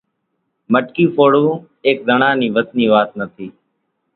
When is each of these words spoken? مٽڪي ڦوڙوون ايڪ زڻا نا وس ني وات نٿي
مٽڪي 0.71 1.03
ڦوڙوون 1.15 1.55
ايڪ 1.85 1.97
زڻا 2.07 2.29
نا 2.39 2.47
وس 2.55 2.67
ني 2.77 2.85
وات 2.93 3.09
نٿي 3.19 3.47